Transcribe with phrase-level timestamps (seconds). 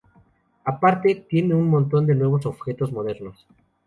[0.65, 3.45] Aparte, tiene un montón de nuevos objetos modernos.